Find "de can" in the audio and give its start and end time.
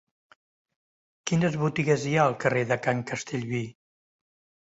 2.71-3.03